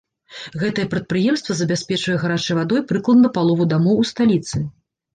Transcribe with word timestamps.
Гэтае 0.61 0.85
прадпрыемства 0.93 1.57
забяспечвае 1.61 2.17
гарачай 2.25 2.59
вадой 2.63 2.85
прыкладна 2.95 3.35
палову 3.39 3.73
дамоў 3.79 3.97
у 4.07 4.11
сталіцы. 4.17 4.69